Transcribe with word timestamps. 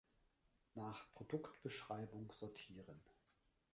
Nach 0.73 1.11
Produktbeschreibung 1.13 2.31
sortieren. 2.31 3.03